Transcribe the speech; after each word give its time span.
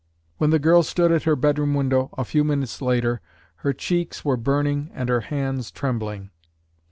When 0.39 0.49
the 0.49 0.57
girl 0.57 0.81
stood 0.81 1.11
at 1.11 1.25
her 1.25 1.35
bedroom 1.35 1.75
window, 1.75 2.09
a 2.17 2.25
few 2.25 2.43
minutes 2.43 2.81
later, 2.81 3.21
her 3.57 3.71
cheeks 3.71 4.25
were 4.25 4.35
burning 4.35 4.89
and 4.95 5.09
her 5.09 5.21
hands 5.21 5.69
trembling. 5.69 6.31